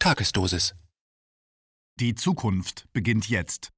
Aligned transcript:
Tagesdosis. 0.00 0.76
Die 1.98 2.14
Zukunft 2.14 2.86
beginnt 2.92 3.28
jetzt. 3.28 3.70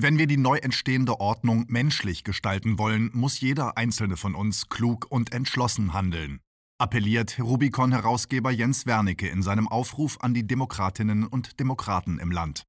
Wenn 0.00 0.16
wir 0.16 0.26
die 0.26 0.38
neu 0.38 0.56
entstehende 0.56 1.20
Ordnung 1.20 1.66
menschlich 1.68 2.24
gestalten 2.24 2.78
wollen, 2.78 3.10
muss 3.12 3.38
jeder 3.38 3.76
einzelne 3.76 4.16
von 4.16 4.34
uns 4.34 4.70
klug 4.70 5.06
und 5.10 5.34
entschlossen 5.34 5.92
handeln, 5.92 6.40
appelliert 6.78 7.38
Rubicon-Herausgeber 7.38 8.50
Jens 8.50 8.86
Wernicke 8.86 9.28
in 9.28 9.42
seinem 9.42 9.68
Aufruf 9.68 10.18
an 10.22 10.32
die 10.32 10.46
Demokratinnen 10.46 11.26
und 11.26 11.60
Demokraten 11.60 12.18
im 12.18 12.30
Land. 12.30 12.64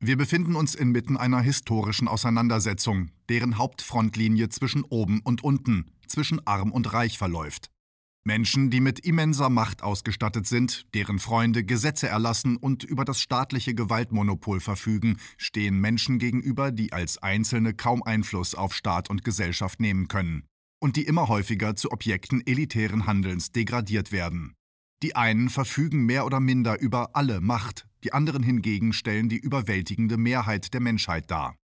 Wir 0.00 0.16
befinden 0.16 0.56
uns 0.56 0.74
inmitten 0.74 1.16
einer 1.16 1.40
historischen 1.40 2.08
Auseinandersetzung, 2.08 3.12
deren 3.28 3.58
Hauptfrontlinie 3.58 4.48
zwischen 4.48 4.82
oben 4.82 5.20
und 5.20 5.44
unten, 5.44 5.92
zwischen 6.08 6.44
arm 6.48 6.72
und 6.72 6.92
reich 6.92 7.16
verläuft. 7.16 7.71
Menschen, 8.24 8.70
die 8.70 8.80
mit 8.80 9.00
immenser 9.00 9.50
Macht 9.50 9.82
ausgestattet 9.82 10.46
sind, 10.46 10.86
deren 10.94 11.18
Freunde 11.18 11.64
Gesetze 11.64 12.08
erlassen 12.08 12.56
und 12.56 12.84
über 12.84 13.04
das 13.04 13.20
staatliche 13.20 13.74
Gewaltmonopol 13.74 14.60
verfügen, 14.60 15.18
stehen 15.36 15.80
Menschen 15.80 16.18
gegenüber, 16.18 16.70
die 16.70 16.92
als 16.92 17.18
Einzelne 17.18 17.74
kaum 17.74 18.02
Einfluss 18.02 18.54
auf 18.54 18.74
Staat 18.74 19.10
und 19.10 19.24
Gesellschaft 19.24 19.80
nehmen 19.80 20.06
können 20.06 20.44
und 20.82 20.96
die 20.96 21.04
immer 21.04 21.28
häufiger 21.28 21.76
zu 21.76 21.92
Objekten 21.92 22.44
elitären 22.44 23.06
Handelns 23.06 23.52
degradiert 23.52 24.10
werden. 24.10 24.54
Die 25.02 25.14
einen 25.14 25.48
verfügen 25.48 26.06
mehr 26.06 26.26
oder 26.26 26.40
minder 26.40 26.80
über 26.80 27.14
alle 27.14 27.40
Macht, 27.40 27.86
die 28.04 28.12
anderen 28.12 28.42
hingegen 28.42 28.92
stellen 28.92 29.28
die 29.28 29.38
überwältigende 29.38 30.16
Mehrheit 30.16 30.74
der 30.74 30.80
Menschheit 30.80 31.30
dar. 31.30 31.56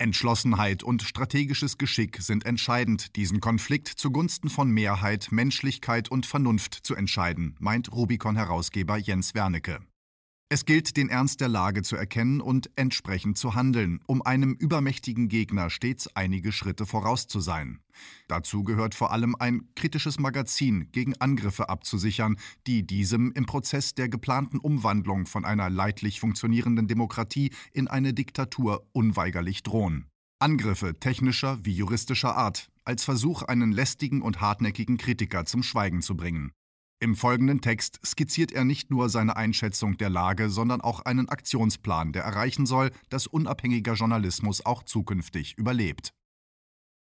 Entschlossenheit 0.00 0.82
und 0.82 1.02
strategisches 1.02 1.76
Geschick 1.76 2.22
sind 2.22 2.46
entscheidend, 2.46 3.16
diesen 3.16 3.40
Konflikt 3.40 3.88
zugunsten 3.88 4.48
von 4.48 4.70
Mehrheit, 4.70 5.28
Menschlichkeit 5.30 6.10
und 6.10 6.26
Vernunft 6.26 6.74
zu 6.74 6.94
entscheiden, 6.94 7.54
meint 7.58 7.92
Rubicon-Herausgeber 7.92 8.96
Jens 8.96 9.34
Wernicke. 9.34 9.80
Es 10.52 10.64
gilt, 10.64 10.96
den 10.96 11.08
Ernst 11.08 11.40
der 11.40 11.46
Lage 11.46 11.82
zu 11.82 11.94
erkennen 11.94 12.40
und 12.40 12.72
entsprechend 12.74 13.38
zu 13.38 13.54
handeln, 13.54 14.00
um 14.08 14.20
einem 14.20 14.54
übermächtigen 14.54 15.28
Gegner 15.28 15.70
stets 15.70 16.08
einige 16.16 16.50
Schritte 16.50 16.86
voraus 16.86 17.28
zu 17.28 17.38
sein. 17.38 17.78
Dazu 18.26 18.64
gehört 18.64 18.96
vor 18.96 19.12
allem 19.12 19.36
ein 19.38 19.68
kritisches 19.76 20.18
Magazin 20.18 20.90
gegen 20.90 21.14
Angriffe 21.20 21.68
abzusichern, 21.68 22.36
die 22.66 22.84
diesem 22.84 23.30
im 23.30 23.46
Prozess 23.46 23.94
der 23.94 24.08
geplanten 24.08 24.58
Umwandlung 24.58 25.26
von 25.26 25.44
einer 25.44 25.70
leidlich 25.70 26.18
funktionierenden 26.18 26.88
Demokratie 26.88 27.52
in 27.72 27.86
eine 27.86 28.12
Diktatur 28.12 28.88
unweigerlich 28.90 29.62
drohen. 29.62 30.08
Angriffe 30.40 30.98
technischer 30.98 31.60
wie 31.62 31.74
juristischer 31.74 32.34
Art, 32.34 32.72
als 32.84 33.04
Versuch, 33.04 33.42
einen 33.42 33.70
lästigen 33.70 34.20
und 34.20 34.40
hartnäckigen 34.40 34.96
Kritiker 34.96 35.44
zum 35.44 35.62
Schweigen 35.62 36.02
zu 36.02 36.16
bringen. 36.16 36.50
Im 37.02 37.16
folgenden 37.16 37.62
Text 37.62 37.98
skizziert 38.04 38.52
er 38.52 38.64
nicht 38.64 38.90
nur 38.90 39.08
seine 39.08 39.34
Einschätzung 39.34 39.96
der 39.96 40.10
Lage, 40.10 40.50
sondern 40.50 40.82
auch 40.82 41.00
einen 41.00 41.30
Aktionsplan, 41.30 42.12
der 42.12 42.24
erreichen 42.24 42.66
soll, 42.66 42.90
dass 43.08 43.26
unabhängiger 43.26 43.94
Journalismus 43.94 44.66
auch 44.66 44.82
zukünftig 44.82 45.56
überlebt. 45.56 46.12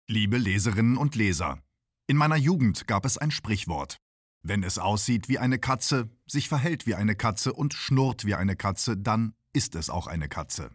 Liebe 0.08 0.38
Leserinnen 0.38 0.98
und 0.98 1.16
Leser, 1.16 1.64
in 2.06 2.16
meiner 2.16 2.36
Jugend 2.36 2.86
gab 2.86 3.06
es 3.06 3.18
ein 3.18 3.32
Sprichwort. 3.32 3.98
Wenn 4.44 4.62
es 4.62 4.78
aussieht 4.78 5.30
wie 5.30 5.40
eine 5.40 5.58
Katze, 5.58 6.12
sich 6.28 6.48
verhält 6.48 6.86
wie 6.86 6.94
eine 6.94 7.16
Katze 7.16 7.52
und 7.52 7.74
schnurrt 7.74 8.24
wie 8.24 8.36
eine 8.36 8.56
Katze, 8.56 8.98
dann 8.98 9.34
ist 9.52 9.74
es 9.74 9.90
auch 9.90 10.06
eine 10.06 10.30
Katze. 10.30 10.70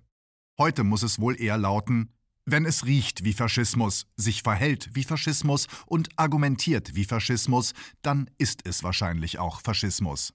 Heute 0.59 0.83
muss 0.83 1.05
es 1.05 1.21
wohl 1.21 1.41
eher 1.41 1.59
lauten, 1.59 2.13
wenn 2.45 2.65
es 2.65 2.87
riecht 2.87 3.25
wie 3.25 3.33
Faschismus, 3.33 4.07
sich 4.17 4.43
verhält 4.43 4.91
wie 4.95 5.05
Faschismus 5.05 5.67
und 5.87 6.09
argumentiert 6.17 6.95
wie 6.95 7.05
Faschismus, 7.05 7.73
dann 8.03 8.31
ist 8.39 8.67
es 8.67 8.83
wahrscheinlich 8.83 9.39
auch 9.39 9.61
Faschismus. 9.61 10.33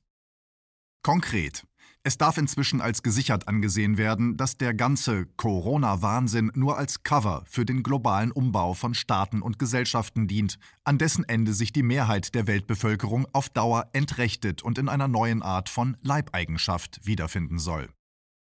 Konkret. 1.04 1.66
Es 2.04 2.18
darf 2.18 2.38
inzwischen 2.38 2.80
als 2.80 3.04
gesichert 3.04 3.50
angesehen 3.50 3.98
werden, 3.98 4.38
dass 4.38 4.58
der 4.58 4.74
ganze 4.74 5.26
Corona-Wahnsinn 5.26 6.52
nur 6.56 6.78
als 6.78 7.04
Cover 7.04 7.44
für 7.50 7.66
den 7.66 7.84
globalen 7.84 8.32
Umbau 8.32 8.74
von 8.74 8.94
Staaten 8.94 9.42
und 9.42 9.60
Gesellschaften 9.60 10.28
dient, 10.28 10.58
an 10.86 10.98
dessen 10.98 11.28
Ende 11.28 11.54
sich 11.54 11.74
die 11.74 11.84
Mehrheit 11.84 12.34
der 12.34 12.48
Weltbevölkerung 12.48 13.28
auf 13.34 13.50
Dauer 13.50 13.90
entrechtet 13.92 14.64
und 14.64 14.78
in 14.78 14.88
einer 14.88 15.10
neuen 15.10 15.42
Art 15.42 15.68
von 15.68 15.98
Leibeigenschaft 16.02 17.06
wiederfinden 17.06 17.60
soll. 17.60 17.90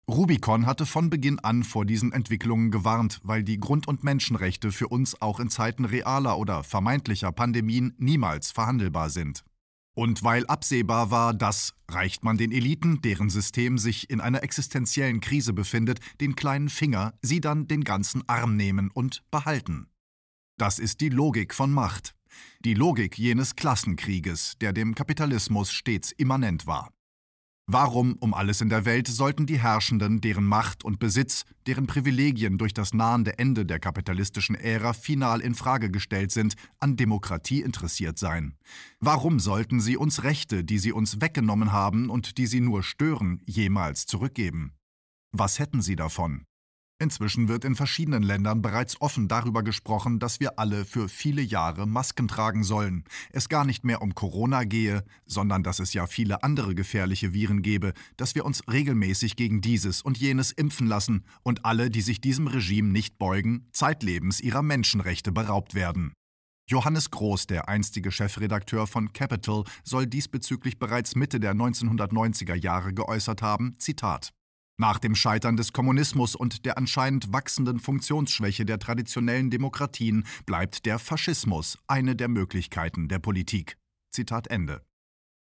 Rubicon 0.07 0.67
hatte 0.67 0.85
von 0.85 1.09
Beginn 1.09 1.39
an 1.39 1.63
vor 1.63 1.83
diesen 1.83 2.11
Entwicklungen 2.11 2.69
gewarnt, 2.69 3.19
weil 3.23 3.43
die 3.43 3.57
Grund- 3.57 3.87
und 3.87 4.03
Menschenrechte 4.03 4.71
für 4.71 4.87
uns 4.87 5.19
auch 5.19 5.39
in 5.39 5.49
Zeiten 5.49 5.83
realer 5.83 6.37
oder 6.37 6.63
vermeintlicher 6.63 7.31
Pandemien 7.31 7.95
niemals 7.97 8.51
verhandelbar 8.51 9.09
sind. 9.09 9.43
Und 9.95 10.23
weil 10.23 10.45
absehbar 10.45 11.09
war, 11.09 11.33
dass, 11.33 11.73
reicht 11.89 12.23
man 12.23 12.37
den 12.37 12.51
Eliten, 12.51 13.01
deren 13.01 13.29
System 13.29 13.79
sich 13.79 14.09
in 14.09 14.21
einer 14.21 14.43
existenziellen 14.43 15.21
Krise 15.21 15.53
befindet, 15.53 15.99
den 16.21 16.35
kleinen 16.35 16.69
Finger, 16.69 17.13
sie 17.21 17.41
dann 17.41 17.67
den 17.67 17.83
ganzen 17.83 18.21
Arm 18.27 18.57
nehmen 18.57 18.91
und 18.91 19.23
behalten. 19.31 19.87
Das 20.57 20.77
ist 20.79 21.01
die 21.01 21.09
Logik 21.09 21.53
von 21.53 21.71
Macht. 21.71 22.13
Die 22.59 22.73
Logik 22.73 23.17
jenes 23.17 23.55
Klassenkrieges, 23.55 24.57
der 24.59 24.73
dem 24.73 24.93
Kapitalismus 24.93 25.71
stets 25.71 26.11
immanent 26.11 26.67
war. 26.67 26.94
Warum 27.67 28.13
um 28.19 28.35
alles 28.35 28.61
in 28.61 28.69
der 28.69 28.85
Welt 28.85 29.07
sollten 29.07 29.47
die 29.47 29.59
Herrschenden, 29.59 30.21
deren 30.21 30.45
Macht 30.45 30.85
und 30.85 30.99
Besitz, 30.99 31.45
deren 31.65 31.87
Privilegien 31.87 32.59
durch 32.59 32.75
das 32.75 32.93
nahende 32.93 33.39
Ende 33.39 33.65
der 33.65 33.79
kapitalistischen 33.79 34.55
Ära 34.55 34.93
final 34.93 35.41
in 35.41 35.55
Frage 35.55 35.89
gestellt 35.89 36.31
sind, 36.31 36.53
an 36.79 36.95
Demokratie 36.95 37.61
interessiert 37.61 38.19
sein? 38.19 38.55
Warum 38.99 39.39
sollten 39.39 39.79
sie 39.79 39.97
uns 39.97 40.23
Rechte, 40.23 40.63
die 40.63 40.77
sie 40.77 40.91
uns 40.91 41.21
weggenommen 41.21 41.71
haben 41.71 42.11
und 42.11 42.37
die 42.37 42.45
sie 42.45 42.61
nur 42.61 42.83
stören, 42.83 43.41
jemals 43.45 44.05
zurückgeben? 44.05 44.73
Was 45.31 45.57
hätten 45.57 45.81
sie 45.81 45.95
davon? 45.95 46.45
Inzwischen 46.97 47.49
wird 47.49 47.65
in 47.65 47.75
verschiedenen 47.75 48.23
Ländern 48.23 48.61
bereits 48.61 49.01
offen 49.01 49.27
darüber 49.27 49.63
gesprochen, 49.63 50.17
dass 50.17 50.39
wir 50.39 50.57
alle 50.59 50.85
für 50.85 51.09
viele 51.09 51.41
Jahre 51.41 51.85
Masken 51.85 52.29
tragen 52.29 52.63
sollen. 52.63 53.03
Es 53.33 53.49
gar 53.49 53.65
nicht 53.65 53.83
mehr 53.83 54.01
um 54.01 54.15
Corona 54.15 54.63
gehe, 54.63 55.03
sondern 55.25 55.61
dass 55.61 55.79
es 55.79 55.93
ja 55.93 56.07
viele 56.07 56.41
andere 56.43 56.73
gefährliche 56.73 57.33
Viren 57.33 57.61
gebe, 57.61 57.91
dass 58.15 58.33
wir 58.33 58.45
uns 58.45 58.61
regelmäßig 58.71 59.35
gegen 59.35 59.59
dieses 59.59 60.01
und 60.01 60.17
jenes 60.17 60.53
impfen 60.53 60.87
lassen 60.87 61.25
und 61.43 61.65
alle, 61.65 61.89
die 61.89 61.99
sich 61.99 62.21
diesem 62.21 62.47
Regime 62.47 62.93
nicht 62.93 63.17
beugen, 63.17 63.67
zeitlebens 63.73 64.39
ihrer 64.39 64.61
Menschenrechte 64.61 65.33
beraubt 65.33 65.75
werden. 65.75 66.13
Johannes 66.69 67.11
Groß, 67.11 67.47
der 67.47 67.67
einstige 67.67 68.09
Chefredakteur 68.09 68.87
von 68.87 69.11
Capital, 69.11 69.65
soll 69.83 70.07
diesbezüglich 70.07 70.79
bereits 70.79 71.15
Mitte 71.15 71.41
der 71.41 71.55
1990er 71.55 72.55
Jahre 72.55 72.93
geäußert 72.93 73.41
haben, 73.41 73.75
Zitat 73.79 74.31
nach 74.77 74.99
dem 74.99 75.15
Scheitern 75.15 75.57
des 75.57 75.73
Kommunismus 75.73 76.35
und 76.35 76.65
der 76.65 76.77
anscheinend 76.77 77.31
wachsenden 77.31 77.79
Funktionsschwäche 77.79 78.65
der 78.65 78.79
traditionellen 78.79 79.49
Demokratien 79.49 80.25
bleibt 80.45 80.85
der 80.85 80.99
Faschismus 80.99 81.77
eine 81.87 82.15
der 82.15 82.27
Möglichkeiten 82.27 83.07
der 83.07 83.19
Politik. 83.19 83.77
Zitat 84.11 84.47
Ende. 84.47 84.81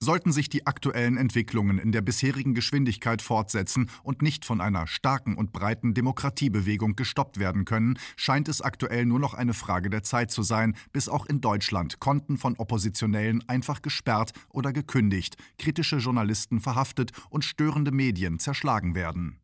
Sollten 0.04 0.32
sich 0.32 0.50
die 0.50 0.66
aktuellen 0.66 1.16
Entwicklungen 1.16 1.78
in 1.78 1.90
der 1.90 2.02
bisherigen 2.02 2.52
Geschwindigkeit 2.52 3.22
fortsetzen 3.22 3.88
und 4.02 4.20
nicht 4.20 4.44
von 4.44 4.60
einer 4.60 4.86
starken 4.86 5.34
und 5.34 5.50
breiten 5.50 5.94
Demokratiebewegung 5.94 6.94
gestoppt 6.94 7.38
werden 7.38 7.64
können, 7.64 7.98
scheint 8.14 8.50
es 8.50 8.60
aktuell 8.60 9.06
nur 9.06 9.18
noch 9.18 9.32
eine 9.32 9.54
Frage 9.54 9.88
der 9.88 10.02
Zeit 10.02 10.30
zu 10.30 10.42
sein, 10.42 10.76
bis 10.92 11.08
auch 11.08 11.24
in 11.24 11.40
Deutschland 11.40 12.00
Konten 12.00 12.36
von 12.36 12.54
Oppositionellen 12.56 13.42
einfach 13.48 13.80
gesperrt 13.80 14.32
oder 14.50 14.74
gekündigt, 14.74 15.38
kritische 15.56 15.96
Journalisten 15.96 16.60
verhaftet 16.60 17.12
und 17.30 17.42
störende 17.42 17.90
Medien 17.90 18.38
zerschlagen 18.38 18.94
werden. 18.94 19.40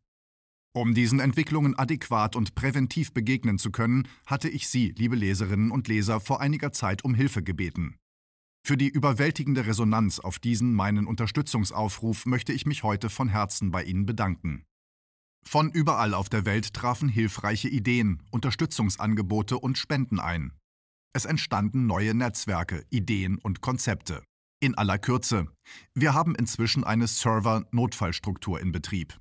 Um 0.75 0.93
diesen 0.93 1.21
Entwicklungen 1.21 1.79
adäquat 1.79 2.37
und 2.37 2.55
präventiv 2.55 3.15
begegnen 3.15 3.57
zu 3.57 3.71
können, 3.71 4.07
hatte 4.27 4.51
ich 4.51 4.69
Sie, 4.69 4.93
liebe 4.99 5.17
Leserinnen 5.17 5.71
und 5.71 5.89
Leser, 5.89 6.21
vor 6.21 6.43
einiger 6.43 6.71
Zeit 6.71 7.03
um 7.03 7.15
Hilfe 7.15 7.43
gebeten. 7.43 7.97
Für 8.63 8.77
die 8.77 8.89
überwältigende 8.89 9.67
Resonanz 9.67 10.19
auf 10.19 10.39
diesen 10.39 10.75
meinen 10.75 11.07
Unterstützungsaufruf 11.07 12.27
möchte 12.27 12.53
ich 12.53 12.67
mich 12.67 12.83
heute 12.83 13.11
von 13.11 13.29
Herzen 13.29 13.71
bei 13.71 13.83
Ihnen 13.83 14.07
bedanken. 14.07 14.65
Von 15.43 15.71
überall 15.71 16.15
auf 16.15 16.29
der 16.29 16.45
Welt 16.45 16.75
trafen 16.75 17.09
hilfreiche 17.09 17.69
Ideen, 17.69 18.23
Unterstützungsangebote 18.31 19.59
und 19.59 19.79
Spenden 19.79 20.21
ein. 20.21 20.53
Es 21.13 21.25
entstanden 21.25 21.87
neue 21.87 22.15
Netzwerke, 22.15 22.85
Ideen 22.91 23.39
und 23.39 23.61
Konzepte. 23.61 24.23
In 24.61 24.77
aller 24.77 24.99
Kürze. 24.99 25.49
Wir 25.95 26.13
haben 26.13 26.35
inzwischen 26.35 26.85
eine 26.85 27.09
Server-Notfallstruktur 27.09 28.61
in 28.61 28.73
Betrieb. 28.73 29.19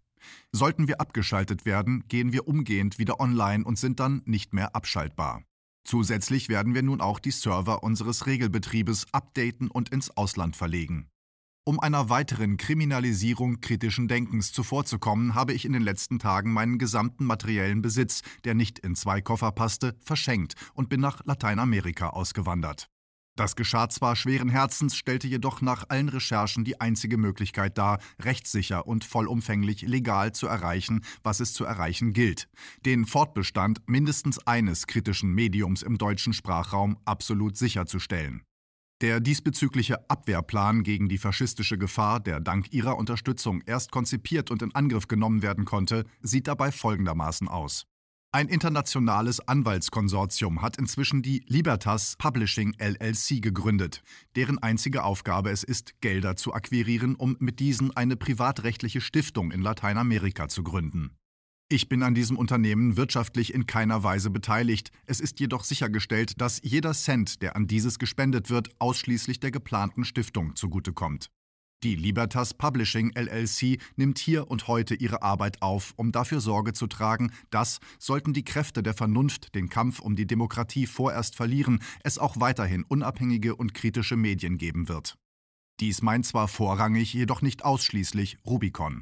Sollten 0.51 0.87
wir 0.87 0.99
abgeschaltet 0.99 1.65
werden, 1.65 2.03
gehen 2.09 2.33
wir 2.33 2.47
umgehend 2.47 2.99
wieder 2.99 3.19
online 3.21 3.63
und 3.63 3.79
sind 3.79 4.01
dann 4.01 4.21
nicht 4.25 4.53
mehr 4.53 4.75
abschaltbar. 4.75 5.43
Zusätzlich 5.89 6.49
werden 6.49 6.75
wir 6.75 6.83
nun 6.83 7.01
auch 7.01 7.17
die 7.17 7.31
Server 7.31 7.81
unseres 7.81 8.27
Regelbetriebes 8.27 9.07
updaten 9.11 9.71
und 9.71 9.89
ins 9.89 10.15
Ausland 10.15 10.55
verlegen. 10.55 11.09
Um 11.65 11.79
einer 11.79 12.11
weiteren 12.11 12.57
Kriminalisierung 12.57 13.59
kritischen 13.59 14.07
Denkens 14.07 14.51
zuvorzukommen, 14.51 15.33
habe 15.33 15.53
ich 15.53 15.65
in 15.65 15.73
den 15.73 15.81
letzten 15.81 16.19
Tagen 16.19 16.53
meinen 16.53 16.77
gesamten 16.77 17.25
materiellen 17.25 17.81
Besitz, 17.81 18.21
der 18.43 18.53
nicht 18.53 18.77
in 18.77 18.93
zwei 18.93 19.19
Koffer 19.19 19.51
passte, 19.51 19.97
verschenkt 19.99 20.53
und 20.75 20.89
bin 20.89 21.01
nach 21.01 21.25
Lateinamerika 21.25 22.09
ausgewandert. 22.09 22.87
Das 23.39 23.55
geschah 23.55 23.87
zwar 23.87 24.17
schweren 24.17 24.49
Herzens, 24.49 24.97
stellte 24.97 25.25
jedoch 25.25 25.61
nach 25.61 25.85
allen 25.87 26.09
Recherchen 26.09 26.65
die 26.65 26.81
einzige 26.81 27.15
Möglichkeit 27.15 27.77
dar, 27.77 27.99
rechtssicher 28.19 28.85
und 28.85 29.05
vollumfänglich 29.05 29.83
legal 29.83 30.33
zu 30.33 30.47
erreichen, 30.47 31.05
was 31.23 31.39
es 31.39 31.53
zu 31.53 31.63
erreichen 31.63 32.11
gilt. 32.11 32.49
Den 32.85 33.05
Fortbestand 33.05 33.79
mindestens 33.87 34.45
eines 34.45 34.87
kritischen 34.87 35.33
Mediums 35.33 35.83
im 35.83 35.97
deutschen 35.97 36.33
Sprachraum 36.33 36.97
absolut 37.05 37.55
sicherzustellen. 37.55 38.43
Der 38.99 39.21
diesbezügliche 39.21 40.09
Abwehrplan 40.09 40.83
gegen 40.83 41.07
die 41.07 41.17
faschistische 41.17 41.77
Gefahr, 41.77 42.19
der 42.19 42.41
dank 42.41 42.73
ihrer 42.73 42.97
Unterstützung 42.97 43.61
erst 43.65 43.93
konzipiert 43.93 44.51
und 44.51 44.61
in 44.61 44.75
Angriff 44.75 45.07
genommen 45.07 45.41
werden 45.41 45.63
konnte, 45.63 46.03
sieht 46.21 46.47
dabei 46.47 46.73
folgendermaßen 46.73 47.47
aus. 47.47 47.85
Ein 48.31 48.47
internationales 48.47 49.39
Anwaltskonsortium 49.47 50.61
hat 50.61 50.77
inzwischen 50.77 51.23
die 51.23 51.43
Libertas 51.47 52.15
Publishing 52.15 52.75
LLC 52.77 53.41
gegründet, 53.41 54.03
deren 54.35 54.59
einzige 54.59 55.03
Aufgabe 55.03 55.49
es 55.49 55.63
ist, 55.63 55.99
Gelder 55.99 56.35
zu 56.35 56.53
akquirieren, 56.53 57.15
um 57.15 57.37
mit 57.39 57.59
diesen 57.59 57.97
eine 57.97 58.15
privatrechtliche 58.15 59.01
Stiftung 59.01 59.51
in 59.51 59.63
Lateinamerika 59.63 60.47
zu 60.47 60.61
gründen. 60.61 61.09
Ich 61.69 61.89
bin 61.89 62.03
an 62.03 62.13
diesem 62.13 62.37
Unternehmen 62.37 62.97
wirtschaftlich 62.97 63.51
in 63.51 63.65
keiner 63.65 64.03
Weise 64.03 64.29
beteiligt, 64.29 64.91
es 65.07 65.19
ist 65.19 65.39
jedoch 65.39 65.63
sichergestellt, 65.63 66.39
dass 66.39 66.61
jeder 66.63 66.93
Cent, 66.93 67.41
der 67.41 67.55
an 67.55 67.65
dieses 67.65 67.97
gespendet 67.97 68.51
wird, 68.51 68.69
ausschließlich 68.77 69.39
der 69.39 69.49
geplanten 69.49 70.05
Stiftung 70.05 70.55
zugutekommt. 70.55 71.31
Die 71.81 71.95
Libertas 71.95 72.53
Publishing 72.53 73.13
LLC 73.15 73.79
nimmt 73.95 74.19
hier 74.19 74.51
und 74.51 74.67
heute 74.67 74.95
ihre 74.95 75.21
Arbeit 75.21 75.61
auf, 75.61 75.93
um 75.95 76.11
dafür 76.11 76.41
Sorge 76.41 76.73
zu 76.73 76.87
tragen, 76.87 77.31
dass, 77.51 77.79
sollten 77.99 78.33
die 78.33 78.43
Kräfte 78.43 78.83
der 78.83 78.93
Vernunft 78.93 79.55
den 79.55 79.69
Kampf 79.69 79.99
um 79.99 80.17
die 80.17 80.27
Demokratie 80.27 80.87
vorerst 80.87 81.37
verlieren, 81.37 81.81
es 82.03 82.17
auch 82.17 82.37
weiterhin 82.37 82.83
unabhängige 82.83 83.55
und 83.55 83.73
kritische 83.73 84.17
Medien 84.17 84.57
geben 84.57 84.89
wird. 84.89 85.15
Dies 85.79 86.01
meint 86.01 86.25
zwar 86.25 86.49
vorrangig, 86.49 87.13
jedoch 87.13 87.41
nicht 87.41 87.63
ausschließlich 87.63 88.39
Rubicon. 88.45 89.01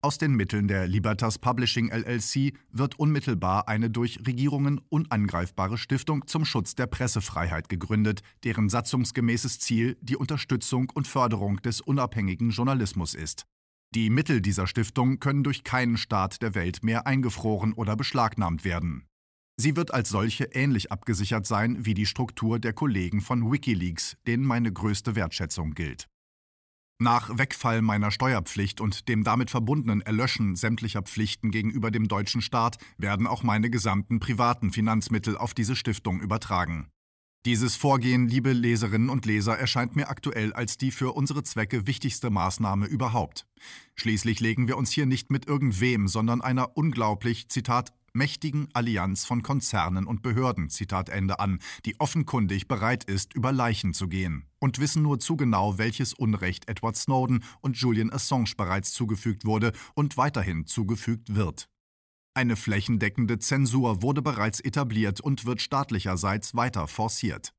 Aus 0.00 0.16
den 0.16 0.34
Mitteln 0.34 0.68
der 0.68 0.86
Libertas 0.86 1.40
Publishing 1.40 1.90
LLC 1.90 2.56
wird 2.70 3.00
unmittelbar 3.00 3.66
eine 3.66 3.90
durch 3.90 4.20
Regierungen 4.28 4.80
unangreifbare 4.90 5.76
Stiftung 5.76 6.24
zum 6.28 6.44
Schutz 6.44 6.76
der 6.76 6.86
Pressefreiheit 6.86 7.68
gegründet, 7.68 8.20
deren 8.44 8.68
satzungsgemäßes 8.68 9.58
Ziel 9.58 9.96
die 10.00 10.16
Unterstützung 10.16 10.92
und 10.94 11.08
Förderung 11.08 11.60
des 11.62 11.80
unabhängigen 11.80 12.50
Journalismus 12.50 13.14
ist. 13.14 13.44
Die 13.92 14.08
Mittel 14.08 14.40
dieser 14.40 14.68
Stiftung 14.68 15.18
können 15.18 15.42
durch 15.42 15.64
keinen 15.64 15.96
Staat 15.96 16.42
der 16.42 16.54
Welt 16.54 16.84
mehr 16.84 17.08
eingefroren 17.08 17.72
oder 17.72 17.96
beschlagnahmt 17.96 18.64
werden. 18.64 19.04
Sie 19.56 19.74
wird 19.74 19.92
als 19.92 20.10
solche 20.10 20.44
ähnlich 20.44 20.92
abgesichert 20.92 21.44
sein 21.44 21.84
wie 21.84 21.94
die 21.94 22.06
Struktur 22.06 22.60
der 22.60 22.72
Kollegen 22.72 23.20
von 23.20 23.50
Wikileaks, 23.50 24.16
denen 24.28 24.44
meine 24.44 24.72
größte 24.72 25.16
Wertschätzung 25.16 25.72
gilt. 25.72 26.06
Nach 27.00 27.38
Wegfall 27.38 27.80
meiner 27.80 28.10
Steuerpflicht 28.10 28.80
und 28.80 29.08
dem 29.08 29.22
damit 29.22 29.50
verbundenen 29.50 30.00
Erlöschen 30.00 30.56
sämtlicher 30.56 31.02
Pflichten 31.02 31.52
gegenüber 31.52 31.92
dem 31.92 32.08
deutschen 32.08 32.42
Staat 32.42 32.78
werden 32.96 33.28
auch 33.28 33.44
meine 33.44 33.70
gesamten 33.70 34.18
privaten 34.18 34.72
Finanzmittel 34.72 35.36
auf 35.36 35.54
diese 35.54 35.76
Stiftung 35.76 36.20
übertragen. 36.20 36.88
Dieses 37.46 37.76
Vorgehen, 37.76 38.26
liebe 38.26 38.52
Leserinnen 38.52 39.10
und 39.10 39.26
Leser, 39.26 39.56
erscheint 39.56 39.94
mir 39.94 40.08
aktuell 40.08 40.52
als 40.52 40.76
die 40.76 40.90
für 40.90 41.12
unsere 41.12 41.44
Zwecke 41.44 41.86
wichtigste 41.86 42.30
Maßnahme 42.30 42.86
überhaupt. 42.86 43.46
Schließlich 43.94 44.40
legen 44.40 44.66
wir 44.66 44.76
uns 44.76 44.90
hier 44.90 45.06
nicht 45.06 45.30
mit 45.30 45.46
irgendwem, 45.46 46.08
sondern 46.08 46.40
einer 46.40 46.76
unglaublich, 46.76 47.48
Zitat, 47.48 47.92
mächtigen 48.18 48.68
Allianz 48.74 49.24
von 49.24 49.42
Konzernen 49.42 50.06
und 50.06 50.20
Behörden, 50.20 50.68
Zitat 50.68 51.08
Ende 51.08 51.40
an, 51.40 51.60
die 51.86 51.98
offenkundig 51.98 52.68
bereit 52.68 53.04
ist, 53.04 53.32
über 53.32 53.52
Leichen 53.52 53.94
zu 53.94 54.08
gehen 54.08 54.44
und 54.58 54.78
wissen 54.78 55.02
nur 55.02 55.18
zu 55.18 55.36
genau, 55.36 55.78
welches 55.78 56.12
Unrecht 56.12 56.68
Edward 56.68 56.96
Snowden 56.96 57.42
und 57.62 57.78
Julian 57.78 58.12
Assange 58.12 58.52
bereits 58.56 58.92
zugefügt 58.92 59.46
wurde 59.46 59.72
und 59.94 60.18
weiterhin 60.18 60.66
zugefügt 60.66 61.34
wird. 61.34 61.70
Eine 62.34 62.56
flächendeckende 62.56 63.38
Zensur 63.38 64.02
wurde 64.02 64.20
bereits 64.20 64.60
etabliert 64.60 65.20
und 65.20 65.46
wird 65.46 65.62
staatlicherseits 65.62 66.54
weiter 66.54 66.86
forciert. 66.86 67.54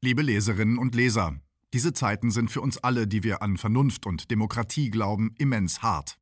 Liebe 0.00 0.22
Leserinnen 0.22 0.78
und 0.78 0.94
Leser, 0.94 1.40
diese 1.74 1.92
Zeiten 1.92 2.30
sind 2.30 2.50
für 2.50 2.60
uns 2.60 2.78
alle, 2.78 3.06
die 3.06 3.22
wir 3.22 3.42
an 3.42 3.58
Vernunft 3.58 4.06
und 4.06 4.30
Demokratie 4.30 4.90
glauben, 4.90 5.34
immens 5.38 5.82
hart. 5.82 6.17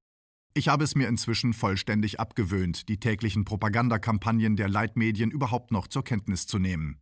Ich 0.57 0.69
habe 0.69 0.85
es 0.85 0.95
mir 0.95 1.07
inzwischen 1.07 1.53
vollständig 1.53 2.19
abgewöhnt, 2.19 2.89
die 2.89 2.99
täglichen 2.99 3.45
Propagandakampagnen 3.45 4.57
der 4.57 4.71
Leitmedien 4.71 5.31
überhaupt 5.31 5.71
noch 5.71 5.87
zur 5.87 6.03
Kenntnis 6.03 6.47
zu 6.47 6.59
nehmen. 6.59 6.99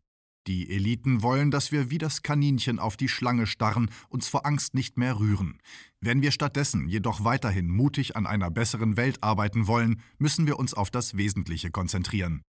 Die 0.48 0.68
Eliten 0.68 1.22
wollen, 1.22 1.52
dass 1.52 1.70
wir 1.70 1.88
wie 1.88 1.98
das 1.98 2.22
Kaninchen 2.22 2.80
auf 2.80 2.96
die 2.96 3.08
Schlange 3.08 3.46
starren, 3.46 3.90
uns 4.08 4.26
vor 4.26 4.44
Angst 4.44 4.74
nicht 4.74 4.98
mehr 4.98 5.20
rühren. 5.20 5.60
Wenn 6.00 6.20
wir 6.20 6.32
stattdessen 6.32 6.88
jedoch 6.88 7.22
weiterhin 7.22 7.68
mutig 7.68 8.16
an 8.16 8.26
einer 8.26 8.50
besseren 8.50 8.96
Welt 8.96 9.22
arbeiten 9.22 9.68
wollen, 9.68 10.02
müssen 10.18 10.48
wir 10.48 10.58
uns 10.58 10.74
auf 10.74 10.90
das 10.90 11.16
Wesentliche 11.16 11.70
konzentrieren. 11.70 12.42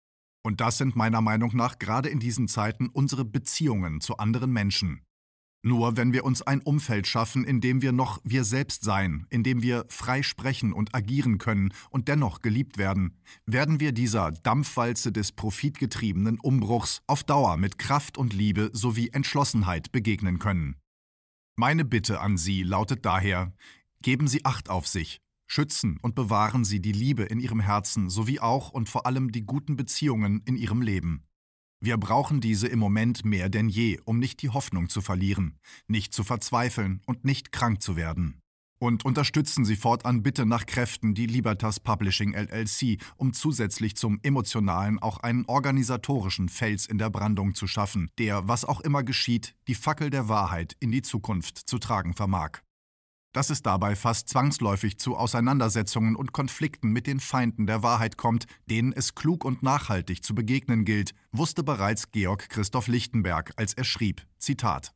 Und 0.43 0.59
das 0.59 0.79
sind 0.79 0.95
meiner 0.95 1.21
Meinung 1.21 1.55
nach 1.55 1.77
gerade 1.77 2.09
in 2.09 2.19
diesen 2.19 2.47
Zeiten 2.47 2.89
unsere 2.89 3.25
Beziehungen 3.25 4.01
zu 4.01 4.17
anderen 4.17 4.51
Menschen. 4.51 5.03
Nur 5.67 5.97
wenn 5.97 6.13
wir 6.13 6.25
uns 6.25 6.43
ein 6.43 6.61
Umfeld 6.61 7.07
schaffen, 7.07 7.43
in 7.43 7.59
dem 7.59 7.81
wir 7.81 7.91
noch 7.91 8.21
wir 8.23 8.43
selbst 8.43 8.83
sein, 8.83 9.25
in 9.31 9.41
dem 9.41 9.63
wir 9.63 9.85
frei 9.89 10.21
sprechen 10.21 10.73
und 10.73 10.93
agieren 10.93 11.39
können 11.39 11.73
und 11.89 12.07
dennoch 12.07 12.43
geliebt 12.43 12.77
werden, 12.77 13.17
werden 13.47 13.79
wir 13.79 13.91
dieser 13.91 14.31
Dampfwalze 14.31 15.11
des 15.11 15.31
profitgetriebenen 15.31 16.39
Umbruchs 16.39 17.01
auf 17.07 17.23
Dauer 17.23 17.57
mit 17.57 17.79
Kraft 17.79 18.19
und 18.19 18.31
Liebe 18.31 18.69
sowie 18.73 19.09
Entschlossenheit 19.11 19.91
begegnen 19.91 20.37
können. 20.37 20.75
Meine 21.55 21.83
Bitte 21.83 22.21
an 22.21 22.37
Sie 22.37 22.61
lautet 22.61 23.03
daher, 23.03 23.51
geben 24.03 24.27
Sie 24.27 24.45
Acht 24.45 24.69
auf 24.69 24.85
sich, 24.85 25.19
schützen 25.47 25.97
und 25.99 26.13
bewahren 26.13 26.63
Sie 26.63 26.79
die 26.79 26.91
Liebe 26.91 27.23
in 27.23 27.39
Ihrem 27.39 27.59
Herzen 27.59 28.11
sowie 28.11 28.39
auch 28.39 28.69
und 28.69 28.87
vor 28.87 29.07
allem 29.07 29.31
die 29.31 29.47
guten 29.47 29.77
Beziehungen 29.77 30.43
in 30.45 30.57
Ihrem 30.57 30.83
Leben. 30.83 31.23
Wir 31.81 31.97
brauchen 31.97 32.41
diese 32.41 32.67
im 32.67 32.79
Moment 32.79 33.25
mehr 33.25 33.49
denn 33.49 33.69
je, 33.69 33.99
um 34.05 34.19
nicht 34.19 34.41
die 34.41 34.49
Hoffnung 34.49 34.89
zu 34.89 35.01
verlieren, 35.01 35.59
nicht 35.87 36.13
zu 36.13 36.23
verzweifeln 36.23 37.01
und 37.05 37.25
nicht 37.25 37.51
krank 37.51 37.81
zu 37.81 37.95
werden. 37.95 38.41
Und 38.77 39.05
unterstützen 39.05 39.63
Sie 39.63 39.77
fortan 39.77 40.21
bitte 40.21 40.45
nach 40.45 40.65
Kräften 40.65 41.15
die 41.15 41.27
Libertas 41.27 41.79
Publishing 41.79 42.33
LLC, 42.33 43.01
um 43.15 43.33
zusätzlich 43.33 43.95
zum 43.95 44.19
emotionalen 44.21 44.99
auch 44.99 45.19
einen 45.19 45.45
organisatorischen 45.45 46.49
Fels 46.49 46.85
in 46.85 46.97
der 46.97 47.09
Brandung 47.09 47.55
zu 47.55 47.67
schaffen, 47.67 48.11
der, 48.17 48.47
was 48.47 48.65
auch 48.65 48.81
immer 48.81 49.03
geschieht, 49.03 49.55
die 49.67 49.75
Fackel 49.75 50.09
der 50.09 50.27
Wahrheit 50.27 50.75
in 50.79 50.91
die 50.91 51.01
Zukunft 51.01 51.57
zu 51.57 51.79
tragen 51.79 52.13
vermag. 52.13 52.64
Dass 53.35 53.49
es 53.49 53.61
dabei 53.61 53.97
fast 53.97 54.29
zwangsläufig 54.29 54.97
zu 54.97 55.17
Auseinandersetzungen 55.17 56.15
und 56.15 56.31
Konflikten 56.31 56.91
mit 56.91 57.05
den 57.05 57.19
Feinden 57.19 57.67
der 57.67 57.83
Wahrheit 57.83 58.15
kommt, 58.15 58.45
denen 58.69 58.93
es 58.93 59.13
klug 59.13 59.43
und 59.43 59.61
nachhaltig 59.61 60.23
zu 60.23 60.33
begegnen 60.33 60.85
gilt, 60.85 61.13
wusste 61.33 61.61
bereits 61.61 62.11
Georg 62.11 62.47
Christoph 62.47 62.87
Lichtenberg, 62.87 63.51
als 63.57 63.73
er 63.73 63.83
schrieb, 63.83 64.25
Zitat 64.37 64.93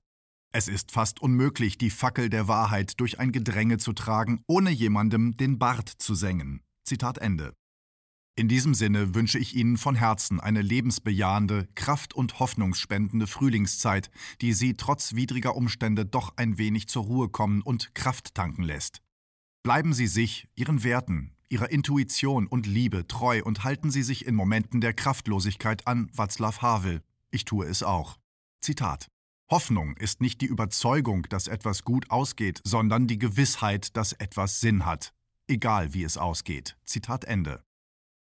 Es 0.54 0.70
ist 0.70 0.94
fast 0.94 1.22
unmöglich, 1.22 1.78
die 1.78 1.90
Fackel 1.90 2.30
der 2.30 2.48
Wahrheit 2.48 3.02
durch 3.02 3.20
ein 3.20 3.34
Gedränge 3.34 3.78
zu 3.78 3.92
tragen, 3.92 4.42
ohne 4.48 4.70
jemandem 4.70 5.36
den 5.36 5.60
Bart 5.60 5.90
zu 5.90 6.16
sengen. 6.16 6.62
Zitat 6.86 7.18
Ende. 7.18 7.59
In 8.40 8.48
diesem 8.48 8.74
Sinne 8.74 9.16
wünsche 9.16 9.38
ich 9.38 9.54
Ihnen 9.54 9.76
von 9.76 9.96
Herzen 9.96 10.40
eine 10.40 10.62
lebensbejahende, 10.62 11.68
kraft- 11.76 12.14
und 12.14 12.40
hoffnungsspendende 12.40 13.28
Frühlingszeit, 13.28 14.10
die 14.40 14.54
Sie 14.54 14.76
trotz 14.76 15.14
widriger 15.14 15.58
Umstände 15.58 16.06
doch 16.06 16.38
ein 16.38 16.58
wenig 16.58 16.88
zur 16.88 17.04
Ruhe 17.04 17.28
kommen 17.28 17.62
und 17.62 17.94
Kraft 17.96 18.36
tanken 18.36 18.64
lässt. 18.64 19.02
Bleiben 19.62 19.92
Sie 19.92 20.08
sich, 20.08 20.48
Ihren 20.56 20.86
Werten, 20.86 21.36
Ihrer 21.50 21.70
Intuition 21.70 22.48
und 22.48 22.66
Liebe 22.66 23.06
treu 23.08 23.44
und 23.44 23.66
halten 23.66 23.92
Sie 23.92 24.04
sich 24.04 24.26
in 24.26 24.36
Momenten 24.36 24.80
der 24.80 24.94
Kraftlosigkeit 24.94 25.86
an 25.86 26.10
Václav 26.12 26.62
Havel. 26.62 27.02
Ich 27.32 27.44
tue 27.44 27.66
es 27.66 27.84
auch. 27.84 28.20
Zitat. 28.62 29.10
Hoffnung 29.52 29.98
ist 29.98 30.22
nicht 30.22 30.40
die 30.40 30.46
Überzeugung, 30.46 31.24
dass 31.24 31.50
etwas 31.50 31.84
gut 31.84 32.10
ausgeht, 32.10 32.62
sondern 32.64 33.06
die 33.06 33.20
Gewissheit, 33.20 33.98
dass 33.98 34.14
etwas 34.14 34.62
Sinn 34.62 34.86
hat. 34.86 35.12
Egal 35.50 35.94
wie 35.94 36.04
es 36.04 36.18
ausgeht. 36.18 36.78
Zitat 36.86 37.26
Ende. 37.26 37.62